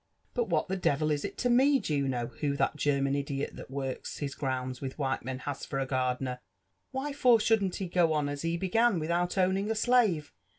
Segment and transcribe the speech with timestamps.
[0.33, 4.17] "But what the devil is it to me, Juno, who that German idiot that works
[4.17, 6.39] his grounds wilh white men has for a gardener?
[6.89, 10.33] Why for shouldn't he go on as he began, without owning a slave?